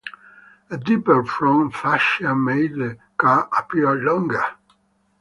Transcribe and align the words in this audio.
A 0.71 0.77
deeper 0.79 1.23
front 1.23 1.75
fascia 1.75 2.33
made 2.33 2.73
the 2.73 2.97
car 3.17 3.47
appear 3.55 3.91
longer. 3.93 4.43